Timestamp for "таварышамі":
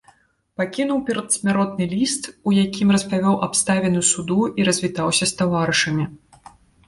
5.43-6.03